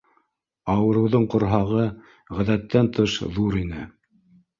Ауырыуҙың 0.75 1.27
ҡорһағы 1.33 1.83
ғәҙәттән 2.39 2.89
тыш 2.97 3.19
ҙур 3.37 3.59
ине 3.61 3.85